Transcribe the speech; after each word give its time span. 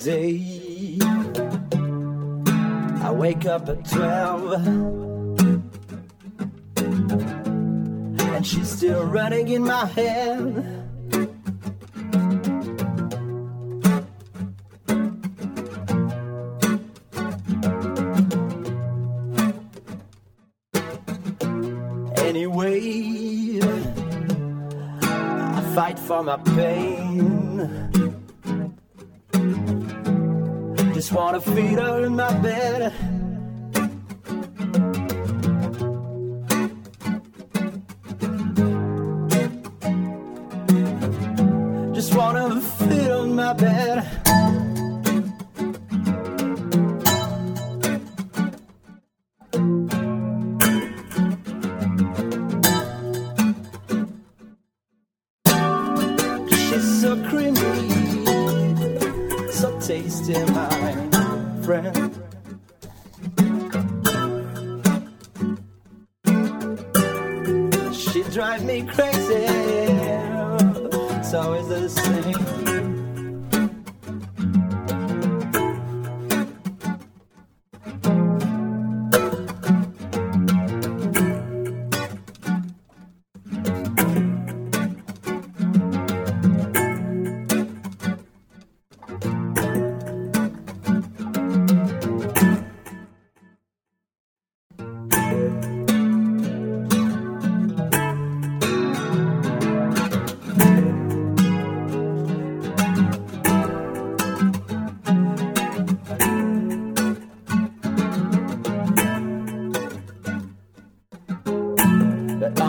I 0.00 0.96
wake 3.10 3.46
up 3.46 3.68
at 3.68 3.84
12 3.90 4.52
and 6.76 8.46
she's 8.46 8.70
still 8.70 9.04
running 9.06 9.48
in 9.48 9.64
my 9.64 9.86
head. 9.86 10.84
Anyway, 22.18 23.58
I 25.02 25.72
fight 25.74 25.98
for 25.98 26.22
my 26.22 26.36
pain. 26.36 27.97
Just 30.98 31.12
wanna 31.12 31.40
feed 31.40 31.78
her 31.78 32.06
in 32.06 32.16
my 32.16 32.32
bed. 32.38 32.92
Just 41.94 42.16
wanna 42.16 42.60
feed 42.60 43.10
on 43.12 43.36
my 43.36 43.52
bed. 43.52 44.04
She's 56.50 57.00
so 57.00 57.16
creamy, 57.28 57.62
so 59.52 59.78
tasty, 59.78 60.34
my 60.52 60.67
friend. 61.68 61.94
She 67.94 68.22
drives 68.32 68.64
me 68.64 68.86
crazy. 68.86 69.44
It's 71.18 71.34
always 71.34 71.68
the 71.68 71.90
same. 71.90 72.97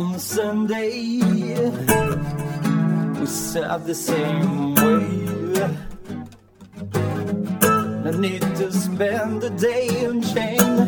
On 0.00 0.18
Sunday, 0.18 1.20
we 3.18 3.26
serve 3.26 3.86
the 3.86 3.94
same 3.94 4.74
way. 4.74 5.10
No 8.04 8.10
need 8.18 8.40
to 8.40 8.72
spend 8.72 9.42
the 9.42 9.50
day 9.50 9.88
in 10.04 10.22
chain. 10.22 10.86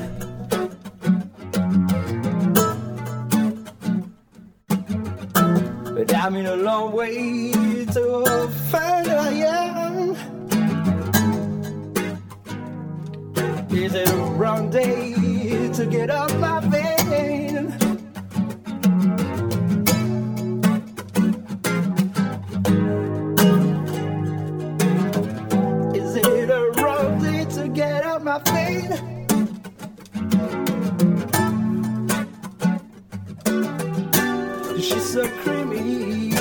But 5.94 6.14
I'm 6.14 6.36
in 6.36 6.46
a 6.46 6.56
long 6.56 6.92
way 6.92 7.52
to 7.96 8.48
find 8.70 9.06
who 9.06 9.14
I 9.14 9.32
am. 9.60 10.16
Is 13.70 13.94
it 13.94 14.08
a 14.08 14.16
wrong 14.38 14.70
day 14.70 15.68
to 15.72 15.86
get 15.86 16.10
off 16.10 16.34
my 16.38 16.60
vein? 16.60 16.81
She's 34.82 35.12
so 35.12 35.28
creamy, 35.42 36.32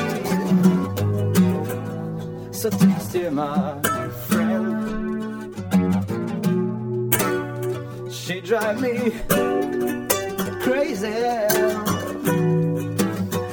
so 2.51 2.69
tasty, 2.71 3.29
my 3.29 3.79
friend. 4.27 5.53
She 8.11 8.41
drive 8.41 8.81
me 8.81 9.11
crazy. 10.61 11.07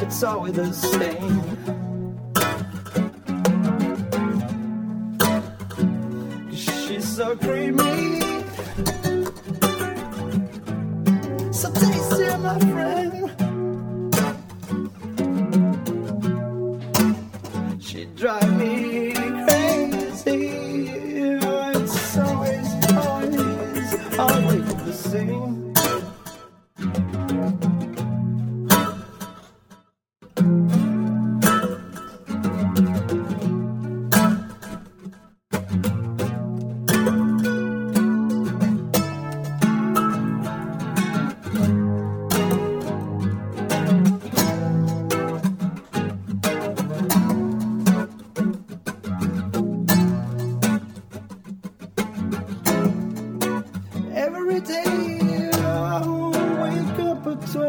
It's 0.03 0.23
always 0.23 0.55
the 0.55 0.73
same. 0.73 1.43
She's 6.51 7.07
so 7.17 7.37
creamy, 7.37 8.21
so 11.53 11.71
tasty, 11.73 11.98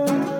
at 0.10 0.18
twelve. 0.18 0.39